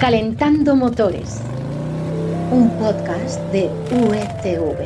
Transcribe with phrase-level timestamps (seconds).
[0.00, 1.42] Calentando Motores,
[2.50, 4.78] un podcast de UETV.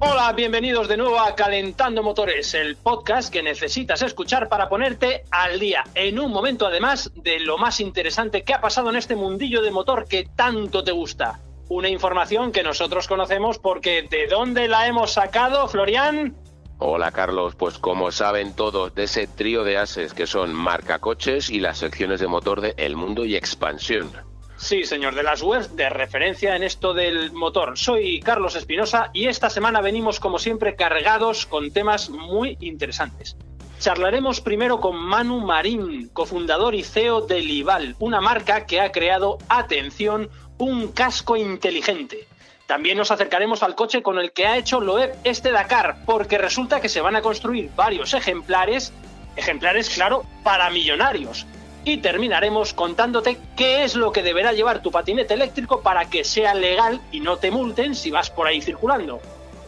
[0.00, 5.60] Hola, bienvenidos de nuevo a Calentando Motores, el podcast que necesitas escuchar para ponerte al
[5.60, 9.62] día, en un momento además de lo más interesante que ha pasado en este mundillo
[9.62, 11.38] de motor que tanto te gusta.
[11.74, 16.36] Una información que nosotros conocemos porque ¿de dónde la hemos sacado, Florian?
[16.78, 21.50] Hola Carlos, pues como saben todos de ese trío de ases que son marca coches
[21.50, 24.12] y las secciones de motor de El Mundo y Expansión.
[24.56, 27.76] Sí, señor, de las webs de referencia en esto del motor.
[27.76, 33.36] Soy Carlos Espinosa y esta semana venimos como siempre cargados con temas muy interesantes.
[33.80, 39.38] Charlaremos primero con Manu Marín, cofundador y CEO de Lival, una marca que ha creado,
[39.48, 42.26] atención, un casco inteligente.
[42.66, 46.80] También nos acercaremos al coche con el que ha hecho Loeb este Dakar, porque resulta
[46.80, 48.92] que se van a construir varios ejemplares,
[49.36, 51.46] ejemplares, claro, para millonarios.
[51.84, 56.54] Y terminaremos contándote qué es lo que deberá llevar tu patinete eléctrico para que sea
[56.54, 59.20] legal y no te multen si vas por ahí circulando.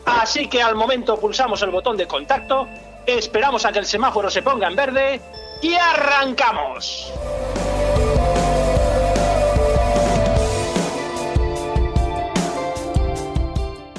[0.06, 2.66] Así que al momento pulsamos el botón de contacto,
[3.06, 5.20] esperamos a que el semáforo se ponga en verde
[5.60, 7.12] y arrancamos.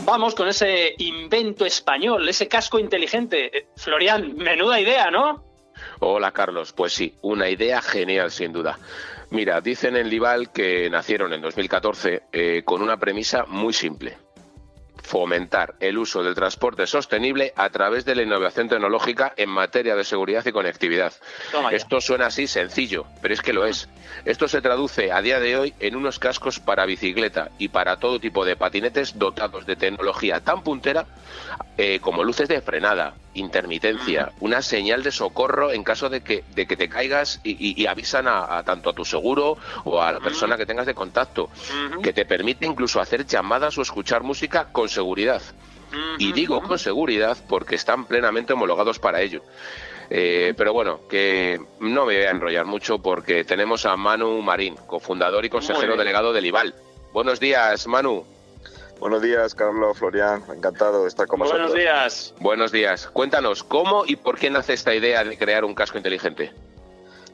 [0.07, 3.57] Vamos con ese invento español, ese casco inteligente.
[3.57, 5.43] Eh, Florian, menuda idea, ¿no?
[5.99, 8.79] Hola Carlos, pues sí, una idea genial sin duda.
[9.31, 14.17] Mira, dicen en Lival que nacieron en 2014 eh, con una premisa muy simple
[15.07, 20.03] fomentar el uso del transporte sostenible a través de la innovación tecnológica en materia de
[20.03, 21.13] seguridad y conectividad.
[21.71, 23.87] Esto suena así sencillo, pero es que lo es.
[24.25, 28.19] Esto se traduce a día de hoy en unos cascos para bicicleta y para todo
[28.19, 31.05] tipo de patinetes dotados de tecnología tan puntera
[31.77, 36.65] eh, como luces de frenada, intermitencia, una señal de socorro en caso de que, de
[36.65, 40.65] que te caigas y, avisan a, tanto a tu seguro o a la persona que
[40.65, 41.49] tengas de contacto,
[42.01, 45.41] que te permite incluso hacer llamadas o escuchar música con seguridad.
[46.19, 49.41] Y digo con seguridad porque están plenamente homologados para ello.
[50.09, 54.75] Eh, pero bueno, que no me voy a enrollar mucho porque tenemos a Manu Marín,
[54.87, 56.75] cofundador y consejero delegado del IBAL.
[57.13, 58.36] Buenos días, Manu.
[58.99, 60.43] Buenos días, Carlos, Florian.
[60.53, 61.69] Encantado de estar con vosotros.
[61.69, 62.33] Buenos días.
[62.39, 63.07] Buenos días.
[63.07, 66.51] Cuéntanos, ¿cómo y por qué nace esta idea de crear un casco inteligente?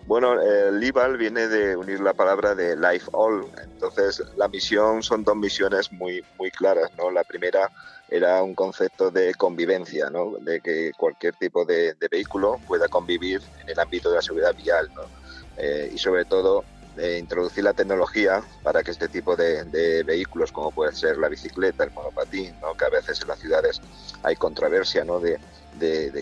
[0.05, 3.45] Bueno, el IVAL viene de unir la palabra de Life All.
[3.63, 7.09] Entonces, la misión son dos misiones muy, muy claras, ¿no?
[7.09, 7.71] La primera
[8.09, 10.33] era un concepto de convivencia, ¿no?
[10.41, 14.91] De que cualquier tipo de, vehículo pueda convivir en el ámbito de la seguridad vial,
[14.93, 15.03] ¿no?
[15.57, 20.71] Eh, y sobre todo de introducir la tecnología para que este tipo de, vehículos, como
[20.71, 22.75] puede ser la bicicleta, el monopatín, ¿no?
[22.75, 23.81] que a veces en las ciudades
[24.23, 25.19] hay controversia ¿no?
[25.19, 25.39] de,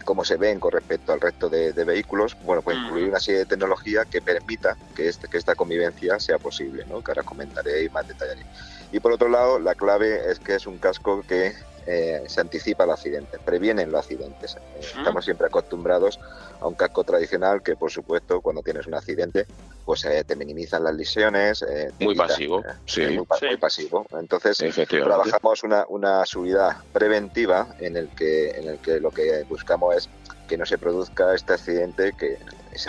[0.05, 3.45] cómo se ven con respecto al resto de, vehículos, bueno, pues incluir una serie de
[3.45, 7.03] tecnología que permita que, este, que esta convivencia sea posible, ¿no?
[7.03, 8.45] que ahora comentaré y más detallaré.
[8.91, 11.53] Y por otro lado, la clave es que es un casco que
[11.87, 14.55] eh, se anticipa el accidente, previenen los accidentes.
[14.55, 16.19] Eh, estamos siempre acostumbrados
[16.59, 19.45] a un casco tradicional que, por supuesto, cuando tienes un accidente,
[19.85, 21.65] pues eh, te minimizan las lesiones.
[21.99, 23.07] muy pasivo, sí.
[23.07, 24.05] Muy, pasivo.
[24.19, 29.95] Entonces, trabajamos una, una subida preventiva en el, que, en el que lo que buscamos
[29.95, 30.09] es
[30.47, 32.37] que no se produzca este accidente que,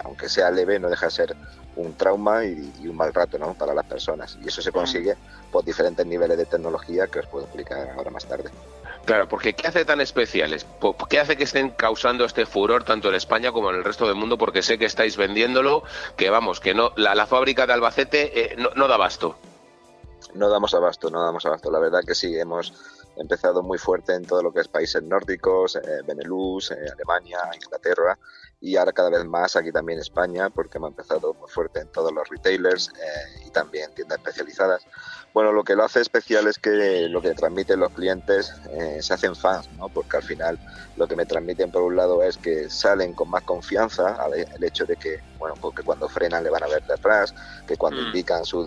[0.05, 1.37] aunque sea leve, no deja de ser
[1.77, 3.55] un trauma y, un mal rato ¿no?
[3.55, 4.37] para las personas.
[4.45, 5.17] Y eso se consigue
[5.51, 8.51] por diferentes niveles de tecnología que os puedo explicar ahora más tarde.
[9.05, 10.65] Claro, porque ¿qué hace tan especiales?
[11.09, 14.15] ¿Qué hace que estén causando este furor tanto en España como en el resto del
[14.15, 14.39] mundo?
[14.39, 15.83] Porque sé que estáis vendiéndolo,
[16.17, 19.37] que vamos, que no la, fábrica de Albacete eh, no, da abasto.
[20.35, 21.71] No damos abasto, no damos abasto.
[21.71, 22.73] La verdad que sí, hemos
[23.17, 28.17] empezado muy fuerte en todo lo que es países nórdicos, eh, Benelux, eh, Alemania, Inglaterra
[28.63, 32.13] y ahora cada vez más aquí también España porque hemos empezado muy fuerte en todos
[32.13, 32.91] los retailers
[33.45, 34.87] y también tiendas especializadas.
[35.35, 39.15] Bueno, lo que lo hace especial es que lo que transmiten los clientes eh, se
[39.15, 39.89] hacen fans, ¿no?
[39.89, 40.59] Porque al final
[40.97, 44.85] lo que me transmiten por un lado es que salen con más confianza el hecho
[44.85, 47.35] de que, bueno, porque cuando frenan le van a ver de atrás,
[47.67, 48.07] que cuando mm.
[48.07, 48.65] indican su,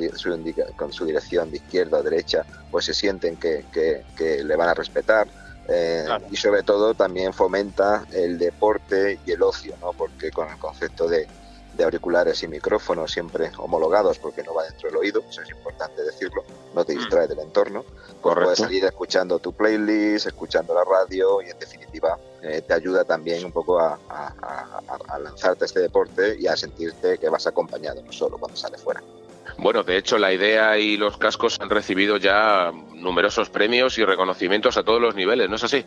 [0.75, 4.73] con su dirección de izquierda o derecha, pues se sienten que, que, le van a
[4.73, 5.27] respetar.
[5.67, 9.93] Eh, y sobre todo también fomenta el deporte y el ocio, ¿no?
[9.93, 11.27] Porque con el concepto de
[11.77, 16.03] de auriculares y micrófonos siempre homologados porque no va dentro del oído, eso es importante
[16.03, 16.97] decirlo, no te mm.
[16.97, 17.83] distrae del entorno,
[18.21, 23.03] pues puedes seguir escuchando tu playlist, escuchando la radio y en definitiva eh, te ayuda
[23.03, 28.01] también un poco a, a, lanzarte a este deporte y a sentirte que vas acompañado,
[28.01, 29.01] no solo cuando sales fuera.
[29.57, 34.77] Bueno, de hecho, la idea y los cascos han recibido ya numerosos premios y reconocimientos
[34.77, 35.85] a todos los niveles, ¿no es así?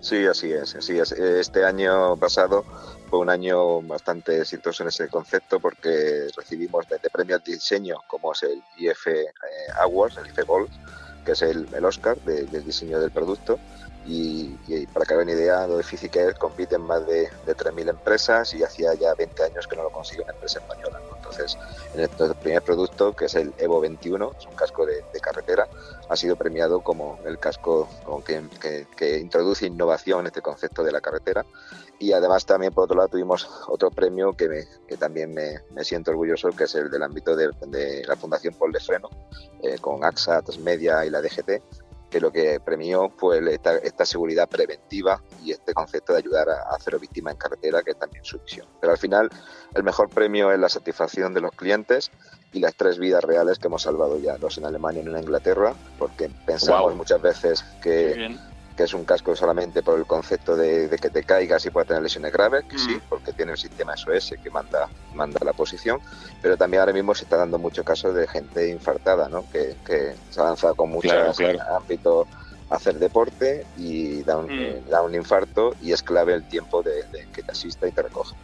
[0.00, 1.12] Sí, así es, así es.
[1.12, 2.64] Este año pasado
[3.08, 8.32] fue un año bastante exitoso en ese concepto porque recibimos desde premios de diseño como
[8.32, 9.26] es el IF eh,
[9.80, 10.68] Awards, el IF Gold,
[11.24, 13.58] que es el, Oscar del diseño del producto,
[14.06, 14.50] y,
[14.92, 18.62] para que hagan idea, lo difícil que es, compiten más de, de 3.000 empresas y
[18.62, 21.00] hacía ya 20 años que no lo consigue una empresa española.
[21.34, 21.58] Entonces,
[21.94, 25.68] en el, primer producto, que es el Evo 21, es un casco de, carretera,
[26.08, 27.88] ha sido premiado como el casco
[28.24, 31.44] que, introduce innovación en este concepto de la carretera.
[31.98, 34.66] Y además también, por otro lado, tuvimos otro premio que,
[34.98, 39.08] también me, siento orgulloso, que es el del ámbito de, la Fundación Paul de Freno,
[39.62, 41.62] eh, con AXA, Media y la DGT,
[42.14, 47.00] que lo que premió fue esta, seguridad preventiva y este concepto de ayudar a, cero
[47.00, 48.68] víctimas en carretera, que es también su visión.
[48.80, 49.28] Pero al final,
[49.74, 52.12] el mejor premio es la satisfacción de los clientes
[52.52, 55.24] y las tres vidas reales que hemos salvado ya, dos en Alemania y una en
[55.24, 58.38] Inglaterra, porque pensamos muchas veces que
[58.76, 62.02] que es un casco solamente por el concepto de, que te caigas y puedas tener
[62.02, 63.02] lesiones graves, que sí, mm.
[63.08, 66.00] porque tiene un sistema SOS que manda, manda la posición,
[66.42, 69.44] pero también ahora mismo se está dando mucho caso de gente infartada, ¿no?
[69.50, 69.76] que,
[70.30, 71.12] se ha lanzado con muchos
[71.76, 72.26] ámbitos
[72.70, 74.62] a hacer deporte y da un, mm.
[74.62, 78.02] eh, da un infarto y es clave el tiempo de, que te asista y te
[78.02, 78.34] recoja.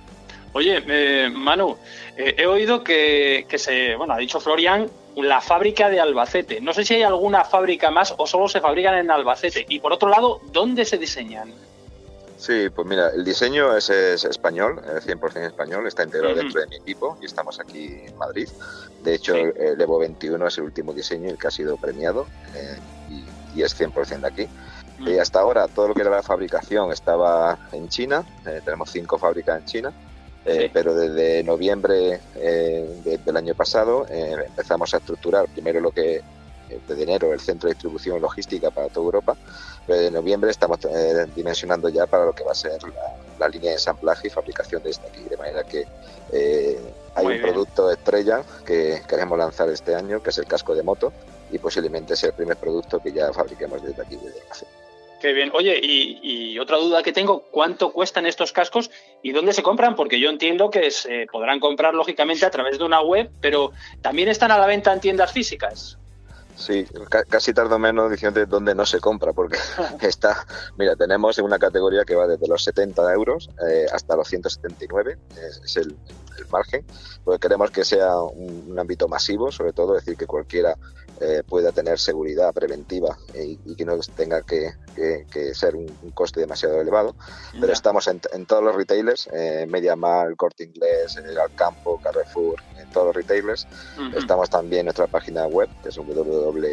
[0.53, 1.77] Oye, eh, Manu,
[2.17, 6.61] eh, he oído que, que, se, bueno, ha dicho Florian la fábrica de Albacete.
[6.61, 9.67] No sé si hay alguna fábrica más o solo se fabrican en Albacete.
[9.69, 11.53] Y por otro lado, ¿dónde se diseñan?
[12.37, 16.77] Sí, pues mira, el diseño es, español, es 100% español, está integrado dentro de mi
[16.77, 18.49] equipo y estamos aquí en Madrid.
[19.03, 22.79] De hecho, el Evo 21 es el último diseño el que ha sido premiado eh,
[23.55, 24.49] y, es 100% de aquí.
[25.01, 29.19] Y hasta ahora todo lo que era la fabricación estaba en China, eh, tenemos cinco
[29.19, 29.93] fábricas en China
[30.51, 36.23] eh, pero desde noviembre eh, del año pasado eh, empezamos a estructurar primero lo que
[36.89, 39.37] de enero el centro de distribución y logística para toda Europa,
[39.87, 40.79] pero de noviembre estamos
[41.35, 42.79] dimensionando ya para lo que va a ser
[43.41, 45.85] la, línea de ensamblaje y fabricación desde aquí, de manera que
[47.17, 51.13] hay un producto estrella que queremos lanzar este año, que es el casco de moto,
[51.51, 54.67] y posiblemente sea el primer producto que ya fabriquemos desde aquí, desde casa.
[55.21, 55.51] Qué bien.
[55.55, 58.91] Oye, y, otra duda que tengo, ¿cuánto cuestan estos cascos
[59.23, 59.95] y dónde se compran?
[59.95, 63.73] Porque yo entiendo que se podrán comprar lógicamente a través de una web, pero
[64.03, 65.99] también están a la venta en tiendas físicas.
[66.61, 66.87] Sí,
[67.29, 69.57] casi tardo menos diciendo dónde no se compra, porque
[70.03, 70.47] está,
[70.77, 75.17] mira, tenemos una categoría que va desde los 70 euros eh, hasta los 179,
[75.65, 75.97] es, el,
[76.51, 76.85] margen,
[77.25, 80.77] porque queremos que sea un, ámbito masivo, sobre todo, es decir, que cualquiera
[81.21, 84.73] eh, pueda tener seguridad preventiva y, que no tenga que,
[85.55, 87.15] ser un, coste demasiado elevado.
[87.61, 93.09] Pero estamos en, todos los retailers, eh, MediaMarkt, Corte Inglés, el Alcampo, Carrefour, en todos
[93.09, 93.67] los retailers.
[94.17, 96.71] Estamos también en nuestra página web, que es www.vival.eu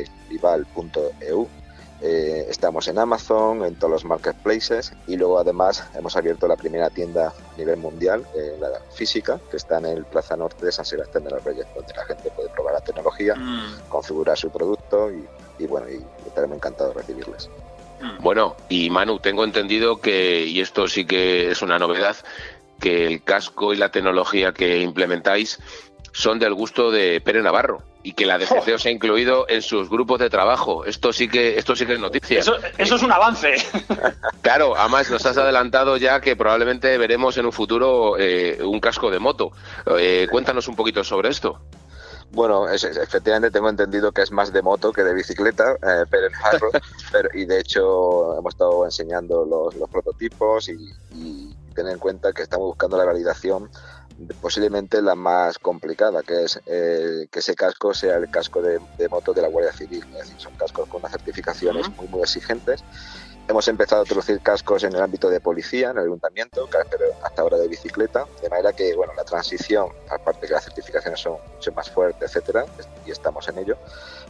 [2.00, 6.92] eh, estamos en Amazon, en todos los marketplaces y luego además hemos abierto la primera
[6.92, 10.86] tienda a nivel mundial, eh, la física, que está en el Plaza Norte de San
[10.86, 12.47] Sebastián de los Reyes, donde la gente puede
[12.88, 13.90] tecnología, mm.
[13.90, 15.10] configurar su producto
[15.60, 17.50] y, bueno, y estaremos encantados de recibirles.
[18.02, 18.24] Mm.
[18.24, 22.16] Bueno, y Manu, tengo entendido que, y esto sí que es una novedad,
[22.80, 25.60] que el casco y la tecnología que implementáis
[26.12, 29.90] son del gusto de Pere Navarro y que la DGC os ha incluido en sus
[29.90, 30.86] grupos de trabajo.
[30.86, 32.40] Esto sí que, esto sí que es noticia.
[32.40, 33.56] Eso, es un avance.
[34.42, 39.12] Claro, además nos has adelantado ya que probablemente veremos en un futuro eh, un casco
[39.12, 39.52] de moto.
[40.00, 41.60] Eh, cuéntanos un poquito sobre esto.
[42.32, 46.34] Bueno, efectivamente tengo entendido que es más de moto que de bicicleta, eh, pero en
[47.12, 52.44] pero, y de hecho hemos estado enseñando los, prototipos y, y tener en cuenta que
[52.44, 53.70] estamos buscando la validación
[54.42, 58.80] posiblemente la más complicada, que es eh, que ese casco sea el casco de,
[59.10, 60.04] moto de la Guardia Civil.
[60.14, 62.84] Es decir, son cascos con unas certificaciones muy, muy exigentes.
[63.50, 67.42] Hemos empezado a introducir cascos en el ámbito de policía, en el ayuntamiento, pero hasta
[67.42, 71.72] ahora de bicicleta, de manera que bueno, la transición, aparte que las certificaciones son mucho
[71.72, 72.66] más fuertes, etcétera,
[73.06, 73.78] y estamos en ello,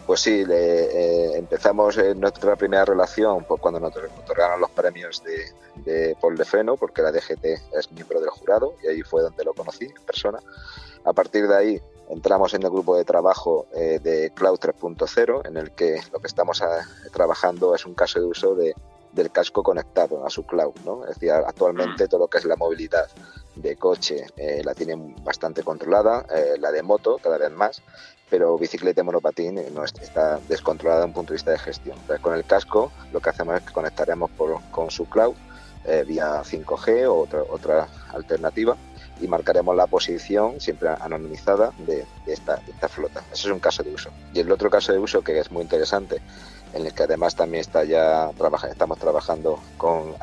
[0.06, 5.52] pues sí, eh, empezamos nuestra primera relación pues, cuando nos otorgaron los premios de,
[5.84, 6.38] de Paul
[6.80, 7.46] porque la DGT
[7.76, 10.40] es miembro del jurado y ahí fue donde lo conocí en persona.
[11.06, 15.58] A partir de ahí entramos en el grupo de trabajo eh, de Cloud 3.0, en
[15.58, 16.66] el que lo que estamos eh,
[17.12, 18.76] trabajando es un caso de uso de,
[19.18, 20.76] del casco conectado a su cloud.
[20.86, 21.04] ¿no?
[21.04, 22.08] Es decir, actualmente mm.
[22.08, 23.08] todo lo que es la movilidad
[23.56, 24.28] de coche
[24.64, 26.26] la tienen bastante controlada,
[26.60, 27.82] la de moto cada vez más,
[28.30, 31.98] pero bicicleta y monopatín no está descontrolada desde un punto de vista de gestión.
[32.22, 35.36] con el casco lo que hacemos es que conectaremos por, con su cloud
[35.86, 38.76] eh, vía 5G o otra, otra alternativa
[39.22, 43.24] y marcaremos la posición, siempre anonimizada, de, esta, esta, flota.
[43.32, 44.12] Ese es un caso de uso.
[44.34, 46.22] Y el otro caso de uso que es muy interesante,
[46.74, 50.16] en el que además también está ya trabaja, estamos trabajando con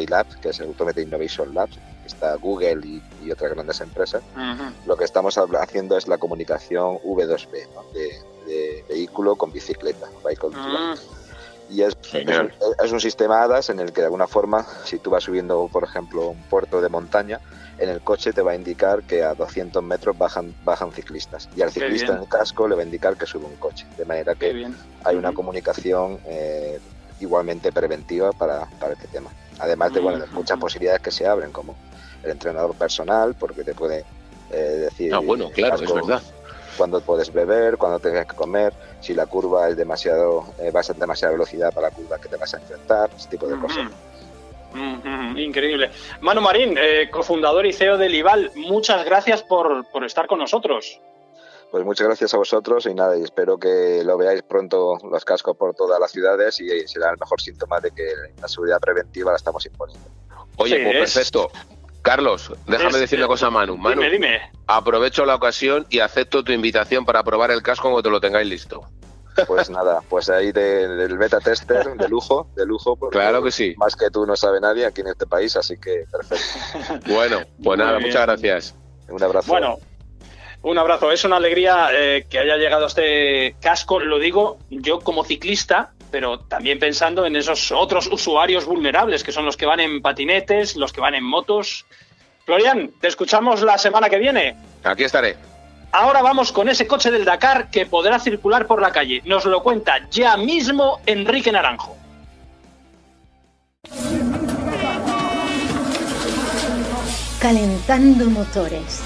[0.00, 4.22] iLab, que es el Automated Innovation Labs, está Google y, otras grandes empresas.
[4.86, 10.94] Lo que estamos haciendo es la comunicación V2B, de, vehículo con bicicleta, mm.
[11.70, 11.96] Y es,
[12.84, 15.84] es, un sistema HADAS en el que de alguna forma, si tú vas subiendo, por
[15.84, 17.40] ejemplo, un puerto de montaña,
[17.78, 21.48] en el coche te va a indicar que a 200 metros bajan, bajan ciclistas.
[21.56, 23.86] Y al ciclista en el casco le va a indicar que sube un coche.
[23.96, 24.66] De manera que
[25.04, 26.78] hay una comunicación eh,
[27.20, 29.30] igualmente preventiva para, para, este tema.
[29.58, 31.76] Además de, bueno, muchas posibilidades que se abren, como
[32.22, 34.04] el entrenador personal, porque te puede
[34.50, 35.14] eh, decir...
[35.14, 36.22] Ah, bueno, claro, es verdad.
[36.76, 40.94] Cuándo puedes beber, cuándo tienes que comer, si la curva es demasiado, eh, vas a
[40.94, 43.90] demasiada velocidad para la curva que te vas a enfrentar, ese tipo de cosas.
[45.36, 45.90] Increíble.
[46.20, 51.00] Manu Marín, eh, cofundador y CEO de Lival, muchas gracias por, por, estar con nosotros.
[51.70, 55.56] Pues muchas gracias a vosotros y nada, y espero que lo veáis pronto los cascos
[55.56, 58.04] por todas las ciudades y será el mejor síntoma de que
[58.40, 60.06] la seguridad preventiva la estamos imponiendo.
[60.56, 61.50] Oye, pues perfecto.
[62.02, 63.76] Carlos, déjame decir una cosa a Manu.
[63.76, 64.40] Manu, dime, dime.
[64.66, 68.48] aprovecho la ocasión y acepto tu invitación para probar el casco cuando te lo tengáis
[68.48, 68.84] listo.
[69.46, 72.96] Pues nada, pues ahí del beta tester, de lujo, de lujo.
[73.10, 73.74] Claro que sí.
[73.76, 77.00] Más que tú no sabe nadie aquí en este país, así que perfecto.
[77.12, 78.74] bueno, pues nada, muchas gracias.
[79.08, 79.50] Un abrazo.
[79.50, 79.78] Bueno,
[80.62, 81.10] un abrazo.
[81.10, 84.00] Es una alegría eh, que haya llegado este casco.
[84.00, 89.44] Lo digo yo como ciclista, pero también pensando en esos otros usuarios vulnerables, que son
[89.44, 91.86] los que van en patinetes, los que van en motos.
[92.44, 94.56] Florian, te escuchamos la semana que viene.
[94.84, 95.36] Aquí estaré.
[95.94, 99.20] Ahora vamos con ese coche del Dakar que podrá circular por la calle.
[99.26, 101.98] Nos lo cuenta ya mismo Enrique Naranjo.
[107.38, 109.02] Calentando motores.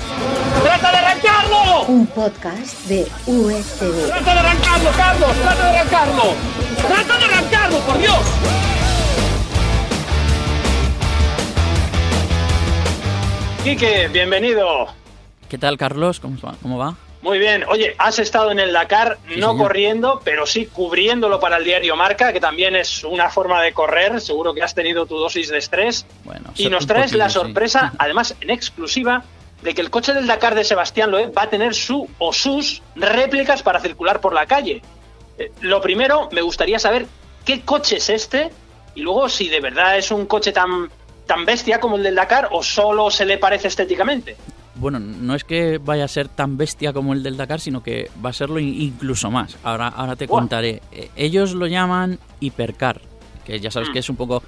[0.62, 1.82] ¡Trata de arrancarlo!
[1.88, 4.06] Un podcast de USV.
[4.06, 5.36] ¡Trata de arrancarlo, Carlos!
[5.42, 6.22] ¡Trata de arrancarlo!
[6.86, 8.20] ¡Trata de arrancarlo, por Dios!
[13.64, 15.05] Quique, bienvenido.
[15.48, 16.20] ¿Qué tal, Carlos?
[16.20, 16.54] ¿Cómo va?
[16.60, 16.96] ¿Cómo va?
[17.22, 17.64] Muy bien.
[17.68, 22.32] Oye, has estado en el Dakar, no corriendo, pero sí cubriéndolo para el diario Marca,
[22.32, 24.20] que también es una forma de correr.
[24.20, 26.06] Seguro que has tenido tu dosis de estrés.
[26.24, 29.24] Bueno, y nos traes la sorpresa, además en exclusiva,
[29.62, 32.82] de que el coche del Dakar de Sebastián Loeb va a tener su o sus
[32.94, 34.82] réplicas para circular por la calle.
[35.38, 37.06] Eh, lo primero, me gustaría saber
[37.44, 38.50] qué coche es este
[38.94, 40.90] y luego si de verdad es un coche tan,
[41.26, 44.36] tan bestia como el del Dakar o solo se le parece estéticamente
[44.78, 48.10] bueno, no es que vaya a ser tan bestia como el del Dakar, sino que
[48.24, 49.56] va a serlo incluso más.
[49.62, 50.82] Ahora, ahora te contaré.
[50.92, 53.00] Eh, ellos lo llaman hipercar,
[53.44, 53.92] que ya sabes mm.
[53.92, 54.42] que es un poco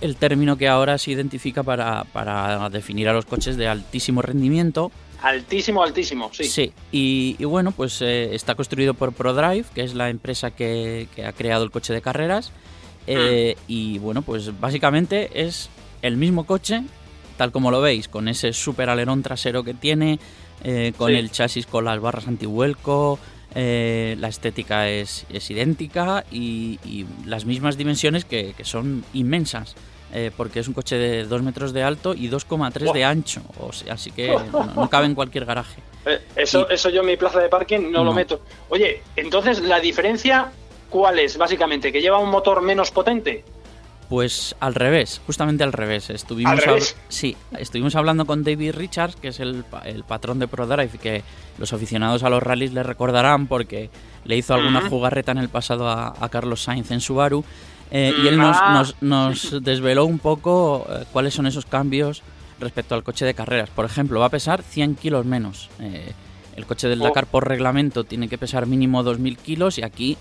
[0.00, 4.90] el término que ahora se identifica para, para definir a los coches de altísimo rendimiento.
[5.22, 6.44] Altísimo, altísimo, sí.
[6.44, 11.32] Sí, y, bueno, pues eh, está construido por ProDrive, que es la empresa que, ha
[11.32, 12.52] creado el coche de carreras.
[13.06, 13.62] Eh, mm.
[13.66, 15.70] Y bueno, pues básicamente es
[16.02, 16.84] el mismo coche,
[17.38, 20.18] tal como lo veis, con ese super alerón trasero que tiene,
[20.62, 23.18] eh, con el chasis con las barras antivuelco,
[23.54, 29.74] eh, la estética es, idéntica y, las mismas dimensiones que, son inmensas.
[30.10, 33.74] Eh, porque es un coche de 2 metros de alto y 2,3 de ancho, o
[33.74, 34.34] sea, así que
[34.74, 35.82] no, cabe en cualquier garaje.
[36.34, 38.40] eso, eso yo en mi plaza de parking no, lo meto.
[38.70, 40.50] Oye, entonces la diferencia,
[40.88, 41.36] ¿cuál es?
[41.36, 43.44] Básicamente, que lleva un motor menos potente.
[44.08, 46.08] Pues al revés, justamente al revés.
[46.08, 49.64] Estuvimos sí, estuvimos hablando con David Richards, que es el,
[50.06, 51.22] patrón de ProDrive, que
[51.58, 53.90] los aficionados a los rallies le recordarán porque
[54.24, 57.44] le hizo alguna jugarreta en el pasado a, Carlos Sainz en Subaru.
[57.90, 58.84] Eh, y él nos, ah.
[59.00, 62.22] nos, desveló un poco eh, cuáles son esos cambios
[62.60, 63.70] respecto al coche de carreras.
[63.70, 65.70] Por ejemplo, va a pesar 100 kilos menos.
[65.80, 66.12] Eh,
[66.56, 67.04] el coche del oh.
[67.04, 70.16] Dakar por reglamento tiene que pesar mínimo 2.000 kilos y aquí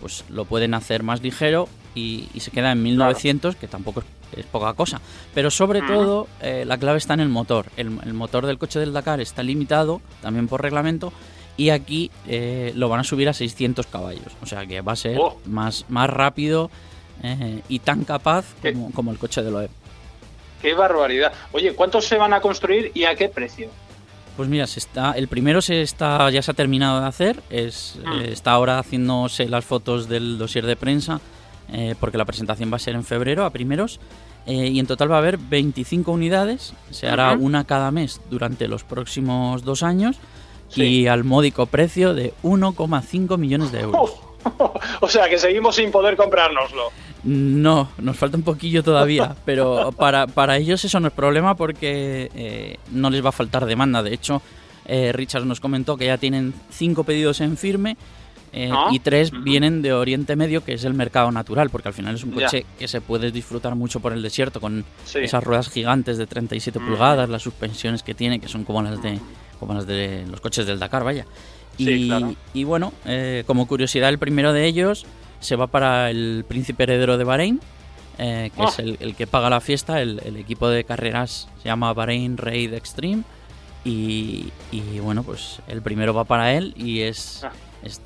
[0.00, 4.02] pues lo pueden hacer más ligero y, se queda en 1900, que tampoco
[4.36, 5.00] es, poca cosa.
[5.34, 7.66] Pero sobre todo, eh, la clave está en el motor.
[7.76, 11.12] El, motor del coche del Dakar está limitado, también por reglamento,
[11.56, 14.32] y aquí eh, lo van a subir a 600 caballos.
[14.42, 15.38] O sea que va a ser oh.
[15.44, 16.70] más, más rápido
[17.22, 18.46] eh, y tan capaz
[18.94, 19.70] como, el coche de Loeb.
[20.60, 21.32] ¡Qué barbaridad!
[21.50, 23.68] Oye, ¿cuántos se van a construir y a qué precio?
[24.36, 27.98] Pues mira, se está, el primero se está, ya se ha terminado de hacer, es,
[28.02, 28.22] mm.
[28.22, 31.20] está ahora haciéndose las fotos del dossier de prensa
[31.70, 34.00] eh, porque la presentación va a ser en febrero a primeros.
[34.46, 38.66] Eh, y en total va a haber 25 unidades, se hará una cada mes durante
[38.66, 40.16] los próximos dos años
[40.74, 44.14] y al módico precio de 1,5 millones de euros.
[45.00, 46.90] o sea que seguimos sin poder comprárnoslo.
[47.24, 52.30] No, nos falta un poquillo todavía, pero para, para ellos eso no es problema porque
[52.34, 54.02] eh, no les va a faltar demanda.
[54.02, 54.42] De hecho,
[54.86, 57.96] eh, Richard nos comentó que ya tienen cinco pedidos en firme
[58.52, 62.14] eh, y tres vienen de Oriente Medio, que es el mercado natural, porque al final
[62.14, 62.46] es un Ya.
[62.46, 65.18] coche que se puede disfrutar mucho por el desierto con Sí.
[65.20, 66.88] esas ruedas gigantes de 37 Ujú.
[66.88, 69.18] pulgadas, las suspensiones que tiene, que son como las de
[69.58, 71.24] como las de los coches del Dakar, vaya.
[71.78, 72.34] Y, Sí, claro.
[72.52, 75.06] y bueno, eh, como curiosidad, el primero de ellos
[75.40, 77.60] se va para el príncipe heredero de Bahrein,
[78.18, 80.02] eh, que es el, el que paga la fiesta.
[80.02, 83.22] El, el equipo de carreras se llama Bahrein Raid Extreme.
[83.84, 87.50] Y, y, bueno, pues el primero va para él y es, Ah.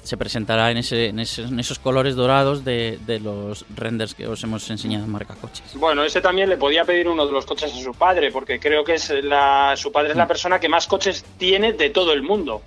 [0.02, 4.26] Se presentará en, ese, en, ese- en esos colores dorados de, de los renders que
[4.26, 5.62] os hemos enseñado en marca coches.
[5.74, 8.84] Bueno, ese también le podía pedir uno de los coches a su padre, porque creo
[8.84, 12.22] que es la, su padre es la persona que más coches tiene de todo el
[12.22, 12.62] mundo.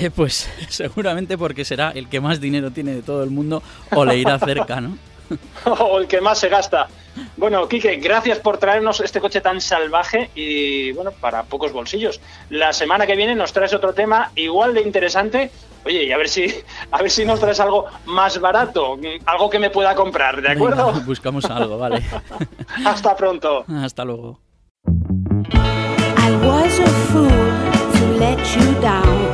[0.00, 3.62] Eh, Pues seguramente porque será el que más dinero tiene de todo el mundo
[3.94, 4.96] o le irá cerca, ¿no?
[5.66, 6.88] o el que más se gasta.
[7.36, 12.20] Bueno, Quique, gracias por traernos este coche tan salvaje y, bueno, para pocos bolsillos.
[12.50, 15.50] La semana que viene nos traes otro tema igual de interesante.
[15.86, 16.52] Oye, y a ver si,
[16.90, 20.88] a ver si nos traes algo más barato, algo que me pueda comprar, ¿de acuerdo?
[20.88, 22.02] Venga, buscamos algo, vale.
[22.84, 23.64] Hasta pronto.
[23.68, 24.40] Hasta luego.
[24.88, 29.25] I was a fool to let you down,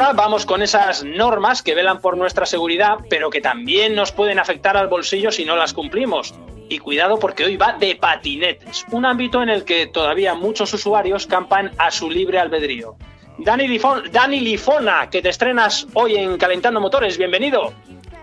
[0.00, 4.38] ahora vamos con esas normas que velan por nuestra seguridad, pero que también nos pueden
[4.38, 6.34] afectar al bolsillo si no las cumplimos.
[6.68, 11.26] Y cuidado porque hoy va de patinetes, un ámbito en el que todavía muchos usuarios
[11.26, 12.94] campan a su libre albedrío.
[13.38, 17.72] Dani, Lifon- Dani Lifona, que te estrenas hoy en Calentando Motores, bienvenido.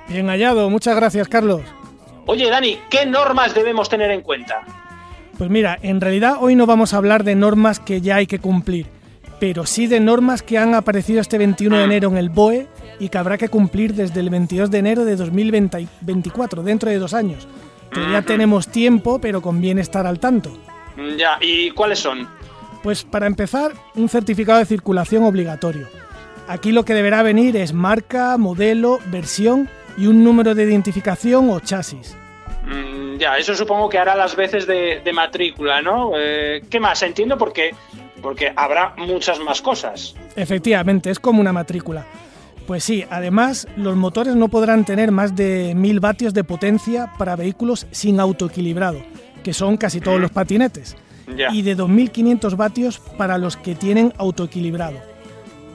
[0.08, 1.62] Bien hallado, muchas gracias Carlos.
[2.26, 4.62] Oye Dani, ¿qué normas debemos tener en cuenta?
[5.38, 8.40] Pues mira, en realidad hoy no vamos a hablar de normas que ya hay que
[8.40, 8.88] cumplir,
[9.40, 12.68] pero sí de normas que han aparecido este 21 de enero en el BOE
[13.00, 17.14] y que habrá que cumplir desde el 22 de enero de 2024, dentro de dos
[17.14, 17.48] años.
[17.92, 20.52] Todavía tenemos tiempo, pero conviene estar al tanto.
[21.18, 22.28] Ya, ¿y cuáles son?
[22.84, 25.88] Pues para empezar, un certificado de circulación obligatorio.
[26.48, 31.60] Aquí lo que deberá venir es marca, modelo, versión y un número de identificación o
[31.60, 32.16] chasis.
[32.66, 36.12] Mm, ya, eso supongo que hará las veces de, de matrícula, ¿no?
[36.16, 37.02] Eh, ¿Qué más?
[37.04, 37.72] Entiendo porque,
[38.22, 40.16] porque habrá muchas más cosas.
[40.36, 42.06] Efectivamente, es como una matrícula.
[42.66, 47.38] Pues sí, además los motores no podrán tener más de 1000 vatios de potencia para
[47.38, 49.00] vehículos sin autoequilibrado,
[49.42, 50.98] que son casi todos los patinetes,
[51.52, 54.98] y de 2500 vatios para los que tienen autoequilibrado.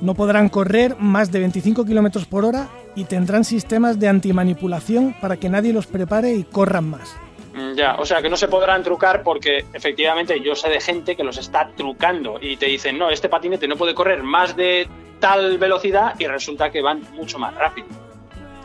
[0.02, 5.36] No podrán correr más de 25 km por hora y tendrán sistemas de antimanipulación para
[5.36, 7.16] que nadie los prepare y corran más.
[7.54, 11.16] Mm, Ya, o sea que no se podrán trucar porque efectivamente yo sé de gente
[11.16, 14.88] que los está trucando y te dicen, no, este patinete no puede correr más de
[15.20, 17.86] tal velocidad y resulta que van mucho más rápido.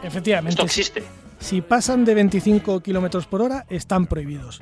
[0.04, 1.04] Efectivamente, Esto existe.
[1.39, 4.62] si pasan de 25 km por hora están prohibidos.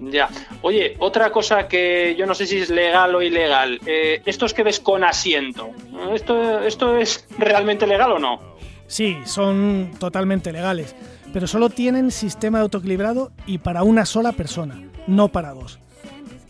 [0.00, 0.28] Ya.
[0.62, 3.80] Oye, otra cosa que yo no sé si es legal o ilegal.
[3.84, 5.70] Eh, estos que ves con asiento.
[6.14, 8.40] ¿Esto, ¿Esto es realmente legal o no?
[8.86, 10.94] Sí, son totalmente legales,
[11.32, 15.78] pero solo tienen sistema de autoequilibrado y para una sola persona, no para dos.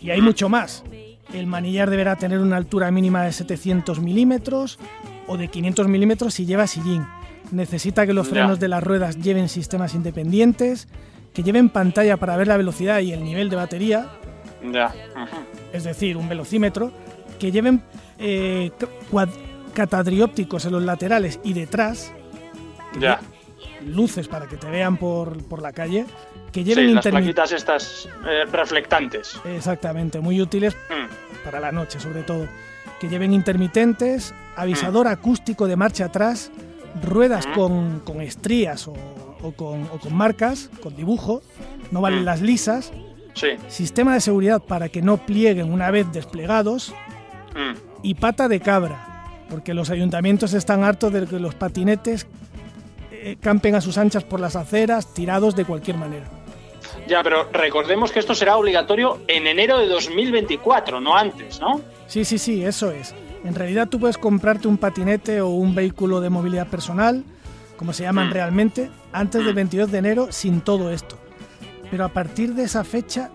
[0.00, 0.84] Y hay mucho más.
[1.32, 4.78] El manillar deberá tener una altura mínima de 700 milímetros
[5.26, 7.06] o de 500 milímetros si lleva sillín.
[7.50, 10.88] Necesita que los frenos de las ruedas lleven sistemas independientes,
[11.34, 14.10] que lleven pantalla para ver la velocidad y el nivel de batería,
[14.72, 14.92] Ya.
[15.72, 16.92] Es decir, un velocímetro,
[17.38, 17.82] que lleven
[18.18, 18.72] eh,
[19.72, 22.12] catadriópticos en los laterales y detrás,
[22.98, 23.20] Ya.
[23.86, 26.06] Luces para que te vean por, por la calle,
[26.52, 29.38] que Sí, lleven las intermi- plaquitas estas eh, reflectantes.
[29.44, 31.44] Exactamente, muy útiles Mm.
[31.44, 32.46] para la noche sobre todo.
[33.00, 35.10] Que lleven intermitentes, avisador Mm.
[35.10, 36.50] acústico de marcha atrás,
[37.02, 38.94] ruedas con, con estrías o,
[39.42, 41.42] o con, o con marcas, con dibujo,
[41.90, 42.24] no valen Mm.
[42.24, 42.92] las lisas,
[43.34, 43.48] Sí.
[43.68, 46.92] sistema de seguridad para que no plieguen una vez desplegados
[47.54, 47.76] Mm.
[48.02, 52.26] y pata de cabra, porque los ayuntamientos están hartos de que los patinetes
[53.22, 56.26] eh, campen a sus anchas por las aceras, tirados de cualquier manera.
[57.06, 61.80] Ya, pero recordemos que esto será obligatorio en enero de 2024, no antes, ¿no?
[62.06, 63.14] Sí, sí, sí, eso es.
[63.44, 67.24] En realidad tú puedes comprarte un patinete o un vehículo de movilidad personal,
[67.76, 68.32] como se llaman Mm.
[68.32, 71.16] realmente, antes del 22 de enero sin todo esto.
[71.90, 73.30] Pero a partir de esa fecha,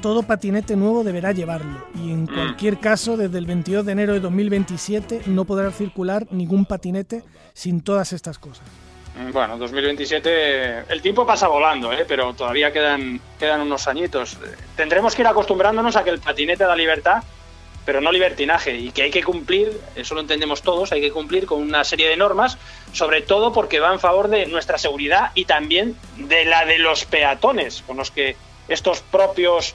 [0.00, 1.84] todo patinete nuevo deberá llevarlo.
[1.96, 2.34] Y en Mm.
[2.34, 7.80] cualquier caso, desde el 22 de enero de 2027 no podrá circular ningún patinete sin
[7.80, 8.64] todas estas cosas.
[9.32, 12.04] Bueno, 2027, el tiempo pasa volando, ¿eh?
[12.06, 14.36] pero todavía quedan, quedan unos añitos.
[14.76, 17.22] Tendremos que ir acostumbrándonos a que el patinete da libertad,
[17.86, 21.46] pero no libertinaje, y que hay que cumplir, eso lo entendemos todos, hay que cumplir
[21.46, 22.58] con una serie de normas,
[22.92, 27.06] sobre todo porque va en favor de nuestra seguridad y también de la de los
[27.06, 28.36] peatones, con los que
[28.68, 29.74] estos propios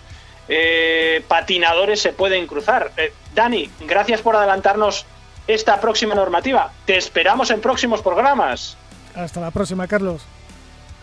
[0.50, 2.92] eh, patinadores se pueden cruzar.
[2.96, 5.06] Eh, Dani, gracias por adelantarnos
[5.48, 6.72] esta próxima normativa.
[6.86, 8.78] Te esperamos en próximos programas.
[9.16, 10.22] Hasta la próxima, Carlos.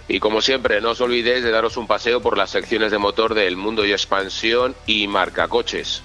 [0.08, 3.34] Y como siempre, no os olvidéis de daros un paseo por las secciones de motor
[3.34, 6.02] del Mundo y Expansión y Marca Coches.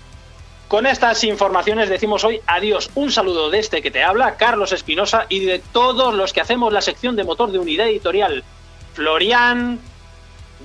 [0.67, 2.89] Con estas informaciones decimos hoy adiós.
[2.95, 6.73] Un saludo de este que te habla, Carlos Espinosa, y de todos los que hacemos
[6.73, 8.43] la sección de motor de unidad editorial.
[8.93, 9.79] Florian,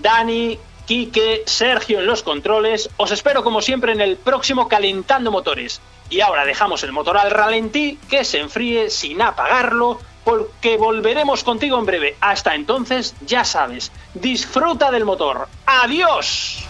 [0.03, 2.91] Dani, Quique, Sergio en los controles.
[2.97, 5.81] Os espero como siempre en el próximo Calentando Motores.
[6.11, 11.79] Y ahora dejamos el motor al ralentí, que se enfríe sin apagarlo porque volveremos contigo
[11.79, 12.17] en breve.
[12.21, 15.49] Hasta entonces, ya sabes, disfruta del motor.
[15.65, 16.68] ¡Adiós!